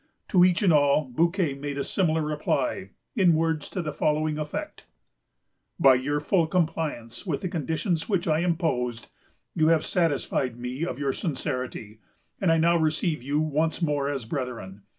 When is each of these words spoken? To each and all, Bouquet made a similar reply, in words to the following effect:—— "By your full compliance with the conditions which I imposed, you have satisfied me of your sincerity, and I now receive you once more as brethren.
To 0.29 0.43
each 0.43 0.63
and 0.63 0.73
all, 0.73 1.05
Bouquet 1.05 1.53
made 1.53 1.77
a 1.77 1.83
similar 1.83 2.23
reply, 2.23 2.89
in 3.15 3.35
words 3.35 3.69
to 3.69 3.83
the 3.83 3.93
following 3.93 4.39
effect:—— 4.39 4.85
"By 5.79 5.93
your 5.93 6.19
full 6.19 6.47
compliance 6.47 7.27
with 7.27 7.41
the 7.41 7.47
conditions 7.47 8.09
which 8.09 8.27
I 8.27 8.39
imposed, 8.39 9.09
you 9.53 9.67
have 9.67 9.85
satisfied 9.85 10.57
me 10.57 10.83
of 10.83 10.97
your 10.97 11.13
sincerity, 11.13 11.99
and 12.39 12.51
I 12.51 12.57
now 12.57 12.77
receive 12.77 13.21
you 13.21 13.39
once 13.41 13.79
more 13.83 14.09
as 14.09 14.25
brethren. 14.25 14.81